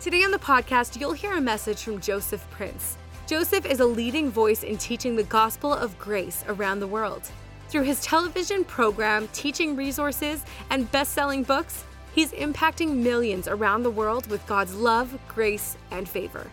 [0.00, 2.96] Today on the podcast, you'll hear a message from Joseph Prince.
[3.26, 7.28] Joseph is a leading voice in teaching the gospel of grace around the world.
[7.68, 11.82] Through his television program, teaching resources, and best selling books,
[12.14, 16.48] he's impacting millions around the world with God's love, grace, and favor.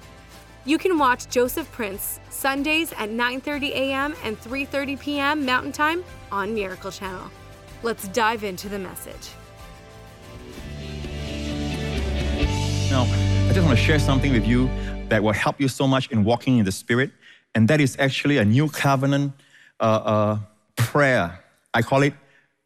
[0.66, 4.16] You can watch Joseph Prince Sundays at 9:30 a.m.
[4.24, 5.46] and 3:30 p.m.
[5.46, 7.30] Mountain Time on Miracle Channel.
[7.84, 9.30] Let's dive into the message.
[12.90, 13.25] Now, I
[13.56, 14.70] just want to share something with you
[15.08, 17.10] that will help you so much in walking in the Spirit,
[17.56, 19.32] and that is actually a new covenant
[19.80, 20.40] uh, uh,
[20.76, 21.40] prayer.
[21.74, 22.14] I call it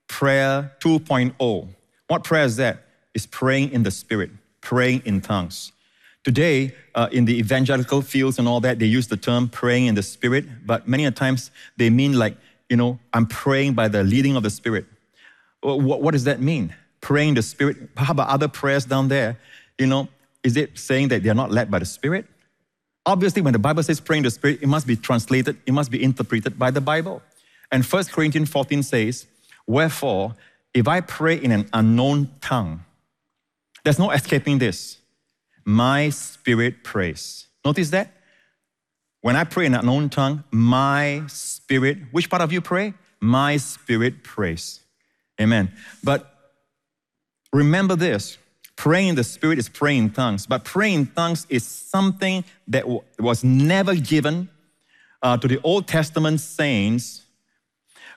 [0.07, 1.67] Prayer 2.0.
[2.07, 2.87] What prayer is that?
[3.13, 4.31] It's praying in the Spirit,
[4.61, 5.73] praying in tongues.
[6.23, 9.93] Today, uh, in the evangelical fields and all that, they use the term praying in
[9.93, 12.35] the Spirit, but many a times they mean like,
[12.67, 14.87] you know, I'm praying by the leading of the Spirit.
[15.61, 16.73] What, what does that mean?
[16.99, 17.77] Praying the Spirit.
[17.95, 19.37] How about other prayers down there?
[19.77, 20.09] You know,
[20.43, 22.25] is it saying that they're not led by the Spirit?
[23.05, 26.01] Obviously, when the Bible says praying the Spirit, it must be translated, it must be
[26.03, 27.21] interpreted by the Bible.
[27.71, 29.25] And 1 Corinthians 14 says,
[29.67, 30.35] Wherefore,
[30.73, 32.83] if I pray in an unknown tongue,
[33.83, 34.97] there's no escaping this
[35.65, 37.47] my spirit prays.
[37.63, 38.11] Notice that?
[39.21, 42.93] When I pray in an unknown tongue, my spirit, which part of you pray?
[43.19, 44.79] My spirit prays.
[45.39, 45.71] Amen.
[46.03, 46.33] But
[47.51, 48.37] remember this
[48.79, 52.83] praying in the spirit is praying in tongues, but praying in tongues is something that
[52.83, 54.47] w- was never given
[55.21, 57.23] uh, to the Old Testament saints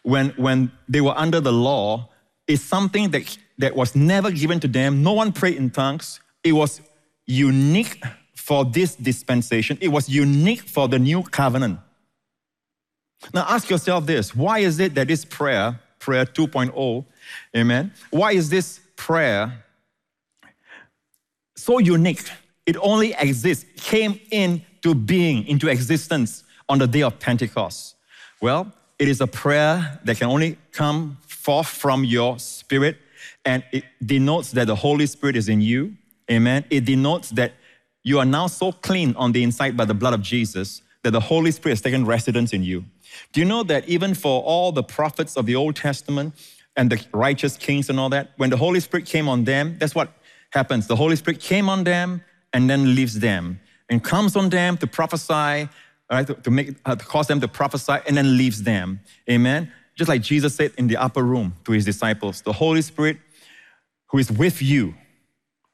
[0.04, 2.08] when, when they were under the law.
[2.46, 5.02] It's something that, that was never given to them.
[5.02, 6.20] No one prayed in tongues.
[6.44, 6.80] It was
[7.26, 8.00] unique
[8.36, 11.80] for this dispensation, it was unique for the new covenant.
[13.34, 17.04] Now ask yourself this why is it that this prayer, prayer 2.0,
[17.56, 19.64] amen, why is this prayer
[21.56, 22.22] so unique?
[22.66, 27.96] It only exists, came into being, into existence on the day of Pentecost.
[28.40, 32.98] Well, it is a prayer that can only come forth from your spirit,
[33.44, 35.96] and it denotes that the Holy Spirit is in you
[36.30, 36.64] Amen.
[36.70, 37.52] It denotes that
[38.02, 41.20] you are now so clean on the inside by the blood of Jesus that the
[41.20, 42.84] Holy Spirit has taken residence in you.
[43.32, 46.34] Do you know that even for all the prophets of the Old Testament
[46.76, 49.94] and the righteous kings and all that, when the Holy Spirit came on them, that's
[49.94, 50.12] what
[50.52, 50.86] happens.
[50.86, 54.86] The Holy Spirit came on them and then leaves them and comes on them to
[54.86, 55.68] prophesy,
[56.10, 59.00] right, to, make, uh, to cause them to prophesy and then leaves them.
[59.30, 59.72] Amen.
[59.96, 63.18] Just like Jesus said in the upper room to his disciples, the Holy Spirit
[64.06, 64.94] who is with you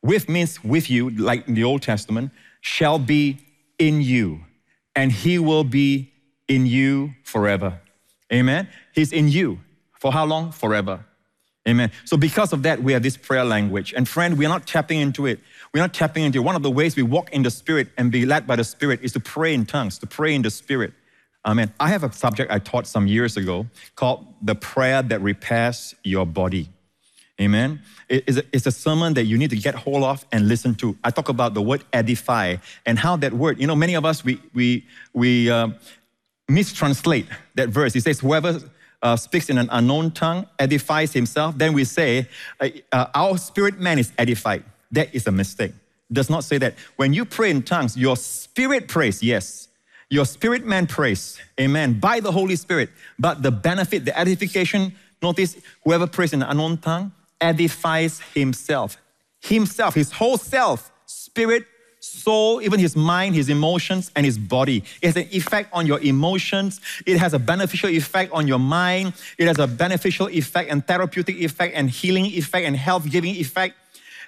[0.03, 3.39] with means with you, like in the Old Testament, shall be
[3.78, 4.41] in you,
[4.95, 6.12] and he will be
[6.47, 7.81] in you forever.
[8.33, 8.69] Amen.
[8.95, 9.60] He's in you.
[10.00, 10.53] For how long?
[10.53, 11.05] Forever.
[11.69, 11.93] Amen.
[12.06, 13.93] So, because of that, we have this prayer language.
[13.95, 15.39] And, friend, we're not tapping into it.
[15.75, 16.43] We're not tapping into it.
[16.43, 19.01] One of the ways we walk in the Spirit and be led by the Spirit
[19.03, 20.95] is to pray in tongues, to pray in the Spirit.
[21.45, 21.73] Amen.
[21.78, 26.27] I have a subject I taught some years ago called the prayer that repairs your
[26.27, 26.69] body.
[27.41, 27.83] Amen.
[28.09, 30.97] It's a, sermon that you need to get hold of and listen to.
[31.05, 34.25] I talk about the word edify and how that word, you know, many of us,
[34.25, 35.69] we, we, we uh,
[36.51, 37.95] mistranslate that verse.
[37.95, 38.61] It says, whoever
[39.03, 41.56] uh, speaks in an unknown tongue edifies himself.
[41.56, 42.28] Then we say,
[42.60, 44.64] uh, uh our spirit man is edified.
[44.92, 45.72] That is a mistake.
[46.10, 46.75] Does not say that.
[46.97, 49.69] When you pray in tongues, your spirit prays, yes.
[50.10, 52.88] Your spirit man prays, amen, by the Holy Spirit.
[53.19, 58.97] But the benefit, the edification, notice whoever prays in an unknown tongue, edifies himself.
[59.41, 61.66] Himself, his whole self, spirit,
[62.00, 64.84] soul, even his mind, his emotions, and his body.
[65.03, 66.80] It has an effect on your emotions.
[67.06, 69.15] It has a beneficial effect on your mind.
[69.39, 73.74] It has a beneficial effect and therapeutic effect and healing effect and health giving effect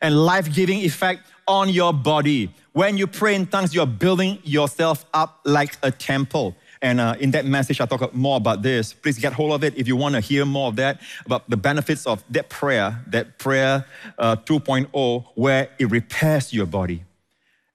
[0.03, 2.53] and life giving effect on your body.
[2.73, 6.55] When you pray in tongues, you're building yourself up like a temple.
[6.83, 8.95] And uh, in that message, I talk more about this.
[8.95, 11.57] Please get hold of it if you want to hear more of that, about the
[11.57, 13.85] benefits of that prayer, that prayer
[14.19, 17.05] uh, 2.0, where it repairs your body.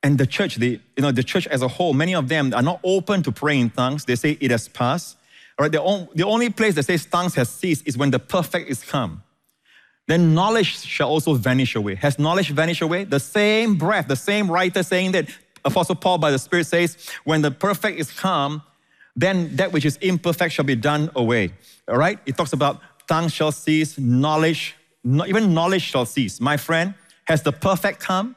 [0.05, 2.61] And the church, the, you know, the church as a whole, many of them are
[2.61, 4.05] not open to praying in tongues.
[4.05, 5.17] They say it has passed.
[5.57, 8.83] All right, the only place that says tongues has ceased is when the perfect is
[8.83, 9.23] come.
[10.05, 11.95] Then knowledge shall also vanish away.
[11.95, 13.05] Has knowledge vanished away?
[13.05, 15.27] The same breath, the same writer saying that
[15.63, 18.61] Apostle Paul by the Spirit says, when the perfect is come,
[19.15, 21.51] then that which is imperfect shall be done away.
[21.87, 22.19] All right?
[22.27, 26.39] It talks about tongues shall cease, knowledge, even knowledge shall cease.
[26.39, 26.93] My friend,
[27.23, 28.35] has the perfect come?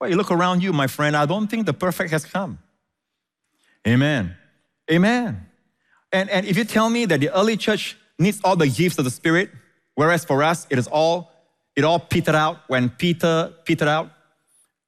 [0.00, 2.58] Well, you look around you, my friend, I don't think the perfect has come.
[3.86, 4.36] Amen.
[4.90, 5.46] Amen.
[6.12, 9.04] And, and if you tell me that the early church needs all the gifts of
[9.04, 9.50] the Spirit,
[9.94, 11.30] whereas for us it is all
[11.76, 14.10] it all petered out when Peter petered out,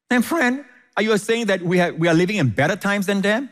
[0.08, 0.64] then friend,
[0.96, 3.48] are you saying that we, have, we are living in better times than them?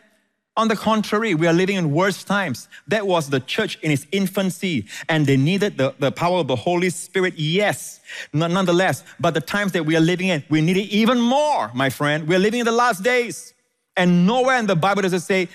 [0.59, 2.69] On the contrary, we are living in worse times.
[2.89, 6.57] That was the church in its infancy, and they needed the, the power of the
[6.57, 8.01] Holy Spirit, yes,
[8.33, 9.05] nonetheless.
[9.21, 12.27] But the times that we are living in, we need it even more, my friend.
[12.27, 13.55] We are living in the last days.
[13.97, 15.49] And nowhere in the Bible does it say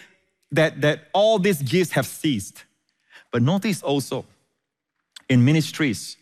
[0.54, 2.64] that, that all these gifts have ceased.
[3.30, 4.26] But notice also
[5.28, 6.16] in ministries,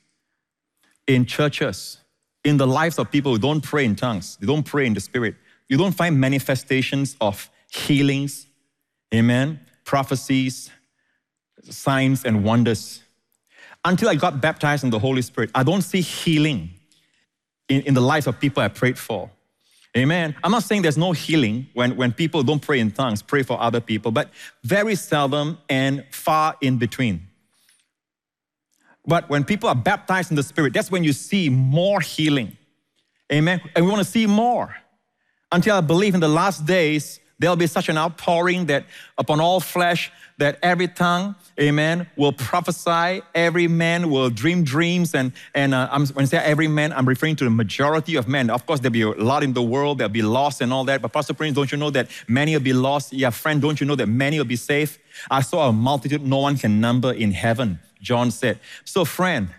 [1.06, 2.00] in churches,
[2.44, 5.02] in the lives of people who don't pray in tongues, they don't pray in the
[5.02, 5.36] Spirit,
[5.70, 8.48] you don't find manifestations of healings,
[9.14, 9.60] Amen.
[9.84, 10.70] Prophecies,
[11.64, 13.04] signs, and wonders.
[13.84, 16.70] Until I got baptized in the Holy Spirit, I don't see healing
[17.68, 19.30] in, in the lives of people I prayed for.
[19.98, 20.36] Amen.
[20.44, 23.60] I'm not saying there's no healing when, when people don't pray in tongues, pray for
[23.60, 24.30] other people, but
[24.64, 27.28] very seldom and far in between.
[29.06, 32.56] But when people are baptized in the Spirit, that's when you see more healing.
[33.32, 33.62] Amen.
[33.76, 34.76] And we want to see more.
[35.52, 38.86] Until I believe in the last days, There'll be such an outpouring that
[39.18, 45.16] upon all flesh, that every tongue, amen, will prophesy, every man will dream dreams.
[45.16, 48.28] And, and uh, I'm when I say every man, I'm referring to the majority of
[48.28, 48.52] men.
[48.52, 51.02] Of course, there'll be a lot in the world, there'll be lost and all that.
[51.02, 53.12] But Pastor Prince, don't you know that many will be lost?
[53.12, 55.00] Yeah, friend, don't you know that many will be saved?
[55.32, 58.60] I saw a multitude no one can number in heaven, John said.
[58.86, 59.50] So, friend,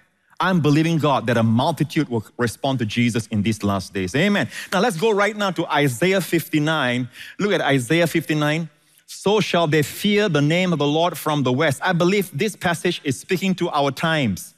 [0.42, 4.12] I'm believing God that a multitude will respond to Jesus in these last days.
[4.16, 4.48] Amen.
[4.72, 7.08] Now let's go right now to Isaiah 59.
[7.38, 8.68] Look at Isaiah 59.
[9.06, 11.80] So shall they fear the name of the Lord from the west.
[11.80, 14.54] I believe this passage is speaking to our times.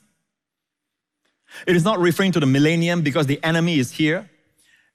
[1.67, 4.31] It is not referring to the millennium because the enemy is here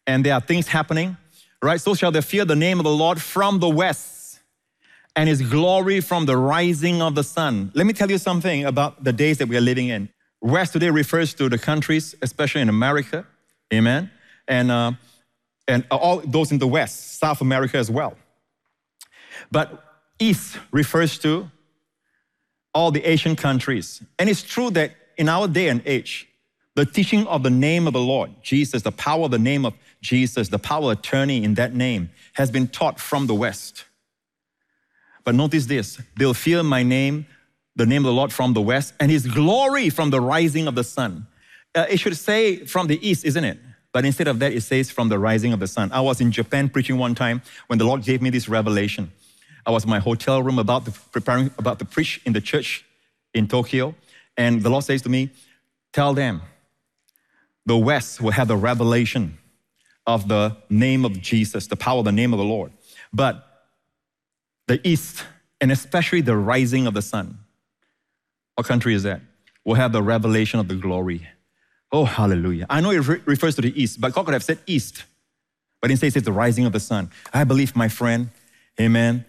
[0.07, 1.18] and there are things happening,
[1.62, 1.80] right?
[1.80, 4.39] So shall they fear the name of the Lord from the west
[5.15, 7.71] and his glory from the rising of the sun.
[7.75, 10.09] Let me tell you something about the days that we are living in.
[10.41, 13.25] West today refers to the countries, especially in America,
[13.74, 14.09] amen,
[14.47, 14.91] and, uh,
[15.68, 18.15] and all those in the West, South America as well.
[19.51, 19.83] But
[20.19, 21.50] East refers to
[22.74, 24.01] all the Asian countries.
[24.18, 26.27] And it's true that in our day and age,
[26.75, 29.74] the teaching of the name of the Lord, Jesus, the power of the name of
[30.01, 33.85] Jesus, the power attorney in that name, has been taught from the West.
[35.25, 37.25] But notice this they'll fear my name
[37.79, 40.75] the name of the Lord from the west, and his glory from the rising of
[40.75, 41.25] the sun.
[41.73, 43.57] Uh, it should say from the east, isn't it?
[43.93, 45.89] But instead of that, it says from the rising of the sun.
[45.93, 49.11] I was in Japan preaching one time when the Lord gave me this revelation.
[49.65, 52.85] I was in my hotel room about to, preparing about to preach in the church
[53.33, 53.95] in Tokyo,
[54.35, 55.29] and the Lord says to me,
[55.93, 56.41] Tell them
[57.65, 59.37] the West will have the revelation
[60.05, 62.73] of the name of Jesus, the power of the name of the Lord.
[63.13, 63.45] But
[64.67, 65.23] the East,
[65.61, 67.39] and especially the rising of the sun,
[68.59, 69.21] what country is that?
[69.63, 71.25] We'll have the revelation of the glory.
[71.94, 72.65] Oh, hallelujah.
[72.69, 75.06] I know it re- refers to the east, but God could have said east.
[75.81, 77.09] But instead, it says the rising of the sun.
[77.33, 78.31] I believe, my friend,
[78.78, 79.23] amen,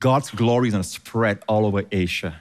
[0.00, 2.40] God's glory is going to spread all over Asia.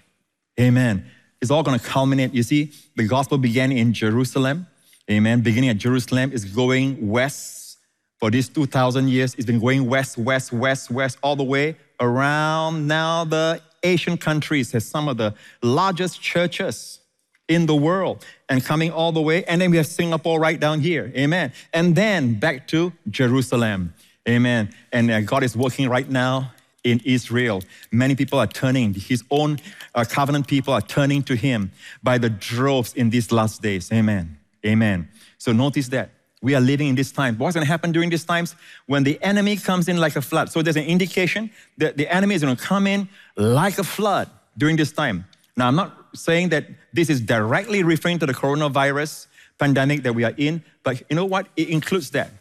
[0.60, 1.08] Amen.
[1.42, 2.36] It's all going to culminate.
[2.36, 4.68] You see, the gospel began in Jerusalem.
[5.10, 5.42] Amen.
[5.42, 7.80] Beginning at Jerusalem is going west
[8.20, 9.34] for these 2,000 years.
[9.34, 14.72] It's been going west, west, west, west, all the way around now the Asian countries
[14.72, 17.00] has some of the largest churches
[17.48, 19.44] in the world and coming all the way.
[19.46, 21.12] And then we have Singapore right down here.
[21.16, 21.52] Amen.
[21.74, 23.94] And then back to Jerusalem.
[24.28, 24.70] Amen.
[24.92, 27.62] And uh, God is working right now in Israel.
[27.92, 29.60] Many people are turning, his own
[29.94, 31.72] uh, covenant people are turning to him
[32.02, 33.92] by the droves in these last days.
[33.92, 34.38] Amen.
[34.66, 35.10] Amen.
[35.38, 36.12] So notice that.
[36.42, 37.38] We are living in this time.
[37.38, 38.56] What's going to happen during these times?
[38.88, 40.52] When the enemy comes in like a flood.
[40.52, 43.08] So there's an indication that the enemy is going to come in
[43.38, 45.26] like a flood during this time.
[45.56, 49.28] Now, I'm not saying that this is directly referring to the coronavirus
[49.60, 51.48] pandemic that we are in, but you know what?
[51.56, 52.32] It includes that.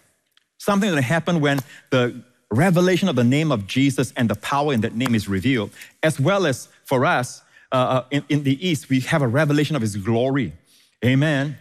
[0.59, 4.73] Something going to happen when the revelation of the name of Jesus and the power
[4.73, 5.71] in that name is revealed,
[6.03, 7.43] as well as for us
[7.73, 10.53] uh, uh in, in the East, we have a revelation of His glory.
[11.05, 11.57] Amen.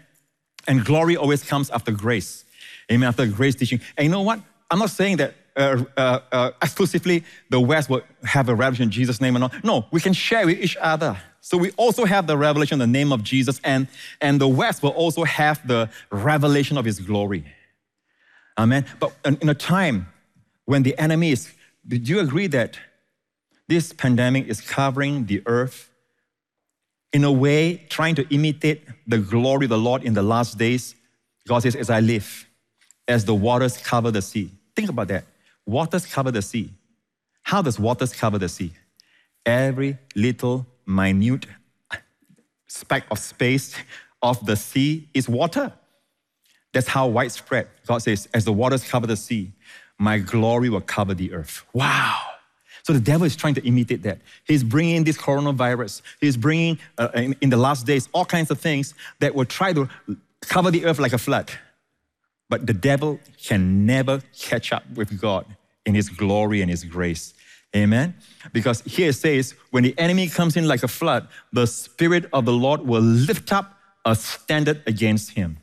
[0.69, 2.45] And glory always comes after grace.
[2.91, 3.09] Amen.
[3.09, 3.81] After grace teaching.
[3.97, 4.39] And you know what?
[4.69, 8.91] I'm not saying that uh, uh, uh, exclusively the West will have a revelation in
[8.91, 9.51] Jesus' name and all.
[9.63, 11.17] No, we can share with each other.
[11.41, 13.88] So we also have the revelation in the name of Jesus, and,
[14.21, 17.45] and the West will also have the revelation of his glory.
[18.57, 18.85] Amen.
[18.99, 20.07] But in a time
[20.65, 21.51] when the enemy is,
[21.88, 22.77] did you agree that
[23.67, 25.88] this pandemic is covering the earth
[27.13, 30.95] in a way, trying to imitate the glory of the Lord in the last days?
[31.47, 32.47] God says, As I live,
[33.07, 34.51] as the waters cover the sea.
[34.75, 35.25] Think about that.
[35.65, 36.71] Waters cover the sea.
[37.41, 38.71] How does waters cover the sea?
[39.45, 41.47] Every little minute
[42.67, 43.75] speck of space
[44.21, 45.73] of the sea is water.
[46.71, 47.67] That's how widespread.
[47.87, 49.51] God says, as the waters cover the sea,
[49.97, 51.65] my glory will cover the earth.
[51.73, 52.28] Wow.
[52.89, 54.17] So the devil is trying to imitate that.
[54.48, 56.01] He's bringing this coronavirus.
[56.19, 59.74] He's bringing, uh, in, in the last days, all kinds of things that will try
[59.74, 59.88] to
[60.41, 61.51] cover the earth like a flood.
[62.50, 65.46] But the devil can never catch up with God
[65.86, 67.36] in his glory and his grace.
[67.75, 68.15] Amen?
[68.53, 72.46] Because here it says, when the enemy comes in like a flood, the Spirit of
[72.46, 75.60] the Lord will lift up a standard against him.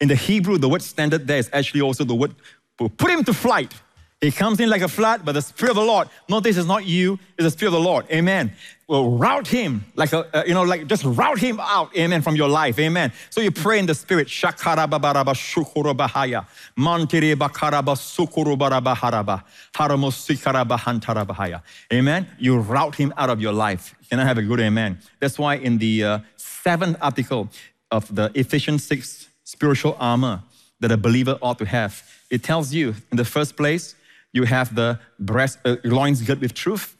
[0.00, 2.36] In the Hebrew, the word standard there is actually also the word
[2.76, 3.74] put him to flight.
[4.24, 6.86] He comes in like a flood, but the Spirit of the Lord, notice it's not
[6.86, 8.06] you, it's the Spirit of the Lord.
[8.10, 8.52] Amen.
[8.86, 11.94] Will rout him like a, uh, you know, like just rout him out.
[11.94, 12.22] Amen.
[12.22, 12.78] From your life.
[12.78, 13.12] Amen.
[13.28, 14.28] So you pray in the Spirit.
[14.28, 16.46] Shakara babaraba shukuru bahaya.
[16.74, 19.44] Mantiri bakaraba sukuru barabaharaba.
[19.74, 21.62] Haramosikara bahantara
[21.92, 22.26] Amen.
[22.38, 23.94] You rout him out of your life.
[24.08, 25.00] Can I have a good amen?
[25.20, 27.50] That's why in the uh, seventh article
[27.90, 30.42] of the Ephesians 6 spiritual armor
[30.80, 32.02] that a believer ought to have.
[32.30, 33.94] It tells you, in the first place,
[34.34, 36.96] you have the breast, uh, loins girt with truth.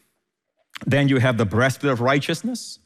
[0.87, 2.79] Then you have the breastplate of righteousness.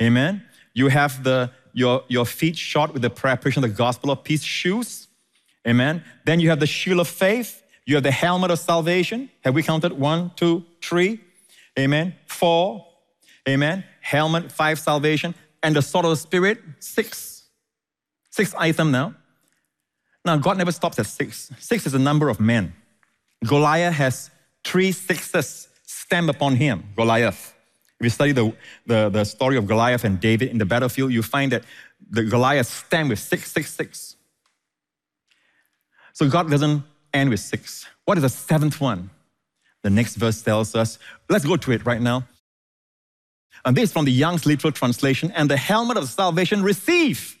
[0.00, 0.42] Amen.
[0.74, 4.42] You have the your, your feet shod with the preparation of the gospel of peace
[4.42, 5.08] shoes.
[5.66, 6.04] Amen.
[6.24, 7.62] Then you have the shield of faith.
[7.86, 9.30] You have the helmet of salvation.
[9.44, 9.92] Have we counted?
[9.92, 11.20] One, two, three.
[11.78, 12.14] Amen.
[12.26, 12.86] Four.
[13.48, 13.84] Amen.
[14.00, 15.34] Helmet, five, salvation.
[15.62, 17.44] And the sword of the Spirit, six.
[18.30, 19.14] Six item now.
[20.24, 21.50] Now, God never stops at six.
[21.58, 22.74] Six is the number of men.
[23.46, 24.30] Goliath has
[24.64, 27.54] three sixes stamped upon him, Goliath.
[27.98, 28.54] If you study the,
[28.86, 31.64] the, the story of Goliath and David in the battlefield, you find that
[32.10, 34.16] the Goliath stamped with 666.
[36.12, 37.86] So God doesn't end with six.
[38.04, 39.10] What is the seventh one?
[39.82, 40.98] The next verse tells us,
[41.28, 42.26] let's go to it right now.
[43.64, 47.36] And this is from the Young's literal translation, and the helmet of salvation receive.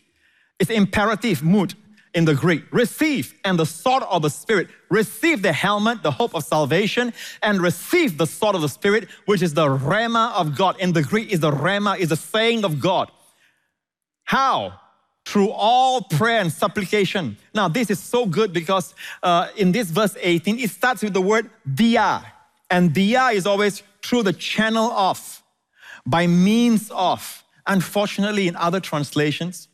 [0.58, 1.74] It's imperative mood
[2.16, 2.64] in the Greek.
[2.72, 4.68] Receive and the sword of the Spirit.
[4.88, 9.42] Receive the helmet, the hope of salvation, and receive the sword of the Spirit, which
[9.42, 10.80] is the rhema of God.
[10.80, 13.10] In the Greek is the rhema, is the saying of God.
[14.24, 14.80] How?
[15.26, 17.36] Through all prayer and supplication.
[17.52, 21.20] Now, this is so good because uh, in this verse 18, it starts with the
[21.20, 22.24] word dia.
[22.70, 25.42] And dia is always through the channel of,
[26.06, 27.44] by means of.
[27.66, 29.68] Unfortunately, in other translations,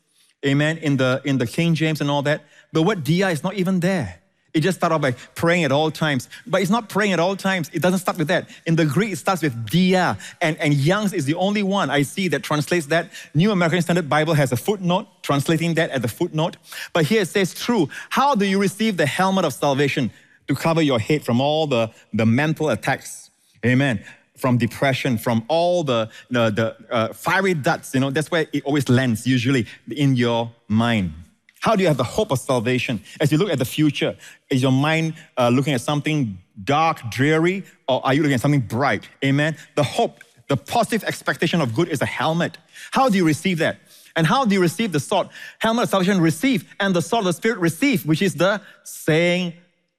[0.45, 3.55] amen, in the, in the King James and all that, the word dia is not
[3.55, 4.19] even there.
[4.55, 6.29] It just starts off by praying at all times.
[6.47, 7.71] But it's not praying at all times.
[7.73, 8.51] It doesn't start with that.
[8.67, 10.19] In the Greek, it starts with dia.
[10.43, 13.11] And, and Young's is the only one I see that translates that.
[13.35, 16.59] New American Standard Bible has a footnote translating that at the footnote.
[16.93, 17.89] But here it says, true.
[18.11, 20.11] How do you receive the helmet of salvation
[20.49, 23.31] to cover your head from all the, the mental attacks?
[23.65, 24.05] Amen
[24.43, 28.89] from depression, from all the, the, uh, fiery darts, you know, that's where it always
[28.89, 31.13] lands usually in your mind.
[31.61, 33.01] How do you have the hope of salvation?
[33.21, 34.17] As you look at the future,
[34.51, 38.63] is your mind uh, looking at something dark, dreary, or are you looking at something
[38.63, 39.09] bright?
[39.25, 39.57] Amen.
[39.77, 42.59] The hope, the positive expectation of good is a helmet.
[42.91, 43.79] How do you receive that?
[44.17, 45.29] And how do you receive the sword?
[45.61, 49.53] Helmet of salvation, receive, and the sword of the Spirit, receive, which is the saying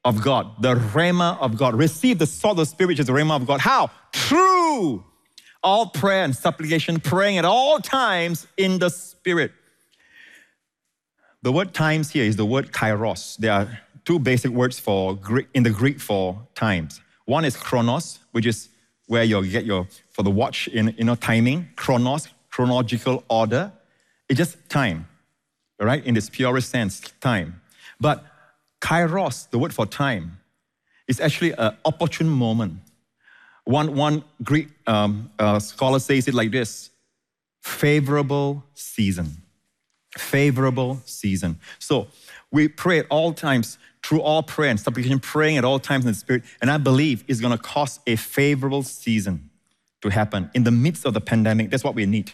[0.06, 1.76] of God, the Rhema of God.
[1.76, 3.62] Receive the sword of the Spirit, which is the Rhema of God.
[3.62, 3.90] How?
[4.12, 5.04] True.
[5.64, 9.52] all prayer and supplication, praying at all times in the Spirit.
[11.42, 13.38] The word times here is the word kairos.
[13.38, 15.18] There are two basic words for
[15.54, 17.02] in the Greek for times.
[17.26, 18.70] One is chronos, which is
[19.08, 21.70] where you get your for the watch in you know timing.
[21.76, 23.72] Chronos, chronological order.
[24.30, 25.08] It's just time,
[25.80, 27.62] all right, in this purest sense, time.
[28.00, 28.26] But
[28.84, 30.40] Kairos, the word for time,
[31.08, 32.80] is actually an opportune moment.
[33.64, 36.90] One, one Greek um, uh, scholar says it like this
[37.62, 39.38] favorable season.
[40.18, 41.60] Favorable season.
[41.80, 42.08] So
[42.52, 46.12] we pray at all times through all prayer and supplication, praying at all times in
[46.12, 46.44] the Spirit.
[46.62, 49.50] And I believe it's going to cause a favorable season
[50.02, 51.70] to happen in the midst of the pandemic.
[51.70, 52.34] That's what we need.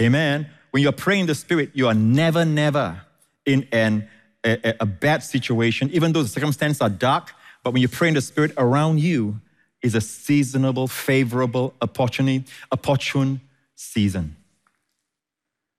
[0.00, 0.48] Amen.
[0.70, 3.02] When you're praying in the Spirit, you are never, never
[3.44, 4.08] in an
[4.46, 8.14] a, a bad situation, even though the circumstances are dark, but when you pray in
[8.14, 9.40] the Spirit, around you
[9.82, 13.40] is a seasonable, favorable, opportunity, opportune
[13.74, 14.36] season.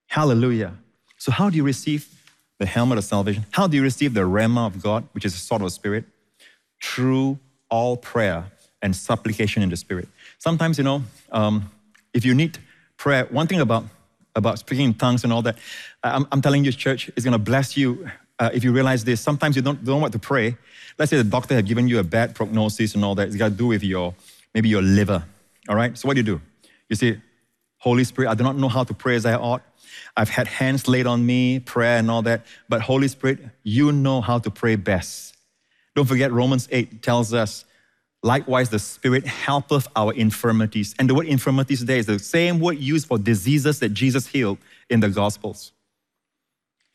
[0.08, 0.74] Hallelujah.
[1.18, 2.08] So, how do you receive
[2.60, 3.46] the helmet of salvation?
[3.52, 6.06] How do you receive the Rhema of God, which is the sword of the Spirit?
[6.82, 8.46] Through all prayer
[8.82, 10.08] and supplication in the Spirit.
[10.38, 11.72] Sometimes, you know, um,
[12.14, 12.58] if you need
[12.98, 13.86] prayer, one thing about,
[14.36, 15.58] about speaking in tongues and all that,
[16.04, 19.22] I'm, I'm telling you, church, is going to bless you uh, if you realize this.
[19.22, 20.58] Sometimes you don't, don't know what to pray.
[20.98, 23.27] Let's say the doctor had given you a bad prognosis and all that.
[23.27, 24.13] It's got to do with your,
[24.53, 25.24] maybe your liver,
[25.70, 25.98] all right?
[25.98, 26.41] So what do you do?
[26.89, 27.22] You say,
[27.77, 29.62] Holy Spirit, I do not know how to pray as I ought.
[30.15, 32.46] I've had hands laid on me, prayer and all that.
[32.67, 35.36] But Holy Spirit, you know how to pray best.
[35.96, 37.65] Don't forget, Romans 8 tells us,
[38.24, 40.96] likewise, the Spirit helpeth our infirmities.
[41.00, 44.58] And the word infirmities there is the same word used for diseases that Jesus healed
[44.89, 45.72] in the Gospels.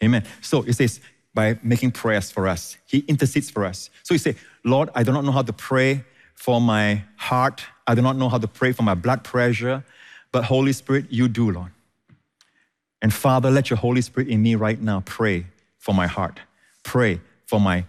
[0.03, 0.25] Amen.
[0.41, 1.01] So it says,
[1.35, 3.91] by making prayers for us, He intercedes for us.
[4.03, 7.65] So you say, Lord, I do not know how to pray for my heart.
[7.87, 9.85] I do not know how to pray for my blood pressure.
[10.33, 11.71] But Holy Spirit, you do, Lord.
[13.01, 15.47] And Father, let your Holy Spirit in me right now pray
[15.79, 16.41] for my heart,
[16.85, 17.85] pray for my,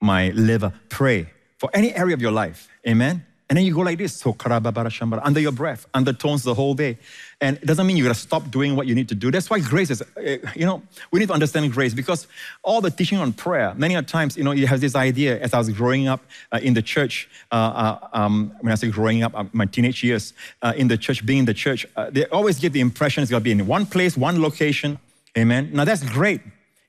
[0.00, 2.68] my liver, pray for any area of your life.
[2.86, 3.24] Amen.
[3.48, 6.98] And then you go like this, so under your breath, undertones the whole day.
[7.40, 9.30] And it doesn't mean you gotta stop doing what you need to do.
[9.30, 12.26] That's why grace is, eh, you know, we need to understand grace because
[12.64, 15.54] all the teaching on prayer, many a times, you know, you have this idea as
[15.54, 19.22] I was growing up uh, in the church, uh, uh, um, when I say growing
[19.22, 22.58] up, uh, my teenage years uh, in the church, being in the church, they always
[22.58, 24.98] give the impression it's gonna be in one place, one location.
[25.38, 25.70] Amen.
[25.72, 26.40] Now that's great.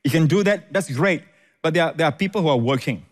[0.04, 1.22] You can do that, that's great.
[1.62, 3.06] But there are, there are people who are working.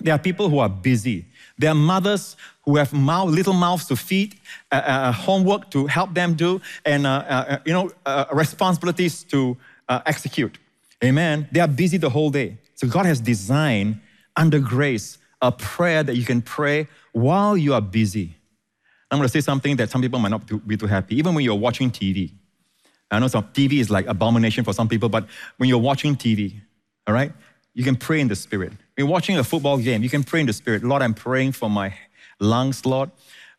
[0.00, 1.26] There are people who are busy.
[1.58, 2.36] There are mothers
[2.68, 4.38] who have mouth, little mouths to feed,
[4.70, 9.56] uh, uh, homework to help them do, and uh, uh you know uh, responsibilities to
[9.88, 10.58] uh, execute.
[11.02, 11.48] Amen.
[11.50, 12.58] They are busy the whole day.
[12.74, 14.00] So God has designed
[14.36, 18.36] under grace a prayer that you can pray while you are busy.
[19.10, 21.44] I'm going to say something that some people might not be too happy, even when
[21.44, 22.32] you're watching TV.
[23.10, 26.60] I know some TV is like abomination for some people, but when you're watching TV,
[27.06, 27.32] all right,
[27.72, 28.72] you can pray in the spirit.
[28.72, 30.82] When you're watching a football game, you can pray in the spirit.
[30.84, 31.94] Lord, I'm praying for my
[32.40, 33.10] lungs, Lord.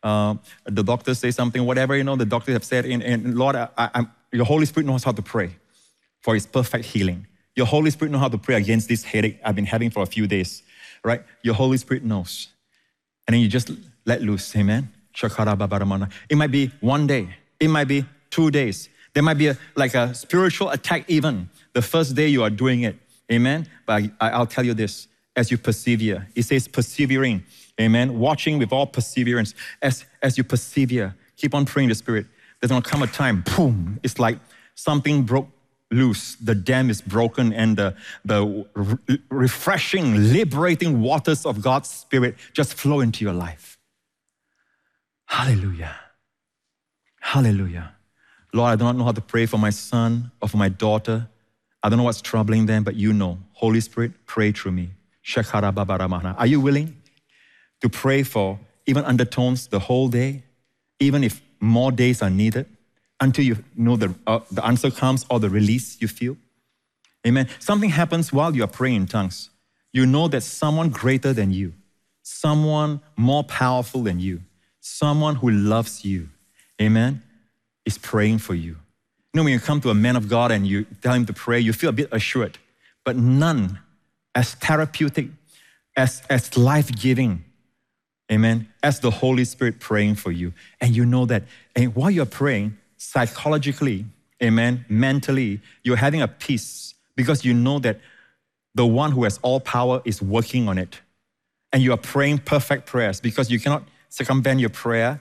[0.02, 3.54] Uh, the doctors say something, whatever, you know, the doctors have said, and, and Lord,
[3.56, 5.56] I, I, your Holy Spirit knows how to pray
[6.20, 7.26] for His perfect healing.
[7.54, 10.06] Your Holy Spirit knows how to pray against this headache I've been having for a
[10.06, 10.62] few days,
[11.04, 11.22] right?
[11.42, 12.48] Your Holy Spirit knows.
[13.26, 13.70] And then you just
[14.06, 14.90] let loose, amen?
[16.30, 18.88] It might be one day, it might be two days.
[19.12, 22.82] There might be a, like a spiritual attack even the first day you are doing
[22.82, 22.96] it,
[23.30, 23.68] amen?
[23.86, 25.08] But I, I'll tell you this
[25.40, 27.42] as you persevere, it says persevering
[27.80, 28.18] Amen.
[28.18, 29.54] Watching with all perseverance.
[29.80, 32.26] As, as you persevere, keep on praying the Spirit.
[32.60, 34.38] There's gonna come a time, boom, it's like
[34.74, 35.48] something broke
[35.90, 36.36] loose.
[36.36, 42.74] The dam is broken, and the, the re- refreshing, liberating waters of God's Spirit just
[42.74, 43.78] flow into your life.
[45.24, 45.96] Hallelujah.
[47.20, 47.94] Hallelujah.
[48.52, 51.28] Lord, I do not know how to pray for my son or for my daughter.
[51.82, 53.38] I don't know what's troubling them, but you know.
[53.52, 54.90] Holy Spirit, pray through me.
[56.38, 57.00] Are you willing?
[57.80, 60.42] to pray for even undertones the whole day,
[60.98, 62.66] even if more days are needed,
[63.20, 66.36] until you know the, uh, the answer comes or the release you feel.
[67.26, 67.48] Amen.
[67.58, 69.50] Something happens while you are praying in tongues.
[69.92, 71.74] You know that someone greater than you,
[72.22, 74.40] someone more powerful than you,
[74.80, 76.28] someone who loves you,
[76.80, 77.22] amen,
[77.84, 78.76] is praying for you.
[79.32, 81.32] You know, when you come to a man of God and you tell him to
[81.32, 82.58] pray, you feel a bit assured,
[83.04, 83.80] but none
[84.34, 85.28] as therapeutic,
[85.96, 87.44] as, as life giving
[88.30, 88.68] Amen.
[88.82, 90.52] As the Holy Spirit praying for you.
[90.80, 94.06] And you know that and while you're praying, psychologically,
[94.42, 98.00] amen, mentally, you're having a peace because you know that
[98.74, 101.00] the one who has all power is working on it.
[101.72, 105.20] And you are praying perfect prayers because you cannot circumvent your prayer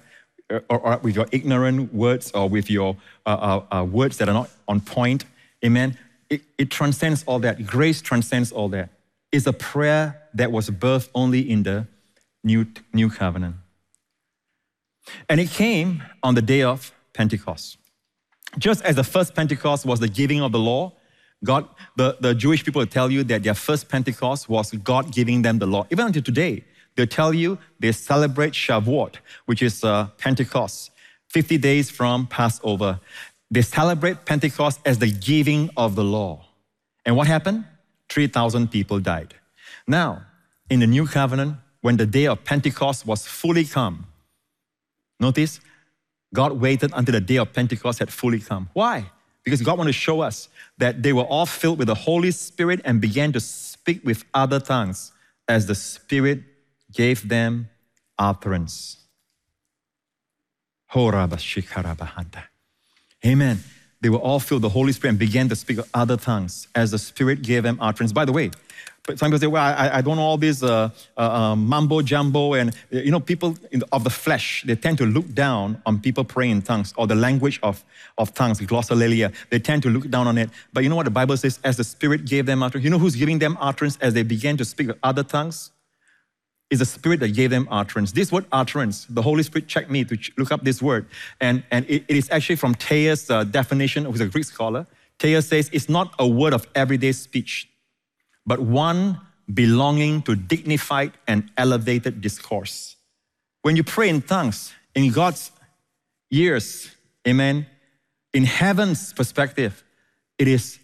[0.50, 2.96] or, uh, or with your ignorant words or with your
[3.26, 5.26] uh, uh, uh, words that are not on point.
[5.66, 5.98] Amen.
[6.30, 7.66] It, it transcends all that.
[7.66, 8.90] Grace transcends all that.
[9.32, 11.88] It's a prayer that was birthed only in the
[12.44, 13.56] new, new covenant.
[15.28, 17.78] And it came on the day of Pentecost.
[18.58, 20.94] Just as the first Pentecost was the giving of the law,
[21.44, 25.60] God, the, the Jewish people tell you that their first Pentecost was God giving them
[25.60, 25.86] the law.
[25.92, 26.66] Even until today,
[26.96, 29.16] they tell you they celebrate Shavuot,
[29.46, 30.92] which is uh, Pentecost,
[31.30, 33.00] 50 days from Passover.
[33.52, 36.46] They celebrate Pentecost as the giving of the law.
[37.06, 37.66] And what happened?
[38.10, 39.36] 3,000 people died.
[39.88, 40.24] Now,
[40.70, 44.08] in the new covenant, when the day of Pentecost was fully come.
[45.20, 45.60] Notice,
[46.34, 48.70] God waited until the day of Pentecost had fully come.
[48.74, 49.10] Why?
[49.44, 52.82] Because God wanted to show us that they were all filled with the Holy Spirit
[52.86, 55.12] and began to speak with other tongues
[55.48, 56.44] as the Spirit
[56.92, 57.70] gave them
[58.18, 58.98] utterance.
[63.26, 63.64] Amen.
[64.02, 66.92] They were all filled with the Holy Spirit and began to speak other tongues as
[66.92, 68.14] the Spirit gave them utterance.
[68.14, 68.52] By the way,
[69.18, 72.54] Some people say, well, I, I don't know all this uh, uh, uh, mumbo jumbo.
[72.54, 76.24] And, you know, people the, of the flesh, they tend to look down on people
[76.24, 77.84] praying in tongues or the language of,
[78.18, 79.34] of tongues, glossolalia.
[79.50, 80.50] They tend to look down on it.
[80.74, 81.60] But you know what the Bible says?
[81.64, 82.84] As the Spirit gave them utterance.
[82.84, 85.72] You know who's giving them utterance as they began to speak other tongues?
[86.70, 88.12] Is the Spirit that gave them utterance.
[88.12, 91.08] This word utterance, the Holy Spirit checked me to look up this word.
[91.42, 94.86] And, and it, it is actually from Thayer's uh, definition, who's a Greek scholar.
[95.18, 97.70] Thayer says it's not a word of everyday speech
[98.50, 99.22] but one
[99.54, 102.96] belonging to dignified and elevated discourse.
[103.62, 105.52] When you pray in tongues, in God's
[106.32, 106.90] ears,
[107.28, 107.68] amen,
[108.34, 109.84] in heaven's perspective,
[110.40, 110.80] it is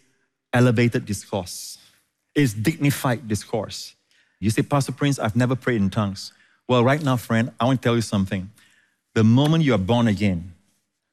[0.53, 1.79] elevated discourse.
[2.35, 3.94] It's dignified discourse.
[4.39, 6.31] You say, Pastor Prince, I've never prayed in tongues.
[6.67, 8.49] Well, right now, friend, I want to tell you something.
[9.13, 10.53] The moment you are born again,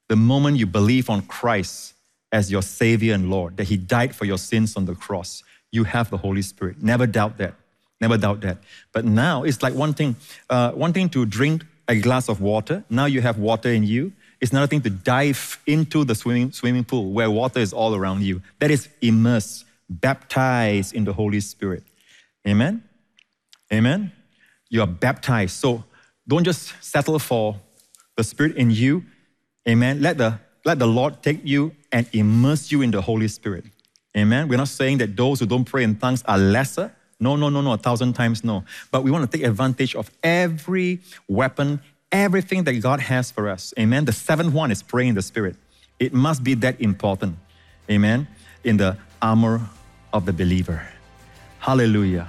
[0.08, 1.94] the moment you believe on Christ
[2.32, 5.85] as your Savior and Lord, that He died for your sins on the cross, you
[5.85, 6.82] have the Holy Spirit.
[6.82, 7.54] Never doubt that.
[8.00, 8.58] Never doubt that.
[8.92, 10.16] But now it's like one thing,
[10.50, 12.85] uh, one thing to drink a glass of water.
[12.90, 14.12] Now you have water in you.
[14.40, 18.22] It's another thing to dive into the swimming, swimming pool where water is all around
[18.22, 18.42] you.
[18.58, 21.85] That is immersed, baptized in the Holy Spirit.
[22.46, 22.82] Amen?
[23.72, 24.12] Amen?
[24.68, 25.56] You are baptized.
[25.56, 25.85] So
[26.28, 27.56] don't just settle for
[28.16, 29.04] the Spirit in you.
[29.68, 30.02] Amen.
[30.02, 33.64] Let the, let the Lord take you and immerse you in the Holy Spirit.
[34.16, 34.48] Amen.
[34.48, 36.94] We're not saying that those who don't pray in tongues are lesser.
[37.18, 38.64] No, no, no, no, a thousand times no.
[38.90, 41.80] But we want to take advantage of every weapon,
[42.11, 43.72] everything that God has for us.
[43.78, 44.04] Amen.
[44.04, 45.56] The seventh one is praying in the Spirit.
[45.98, 47.37] It must be that important.
[47.90, 48.26] Amen.
[48.64, 49.61] In the armor
[50.12, 50.87] of the believer.
[51.58, 52.28] Hallelujah.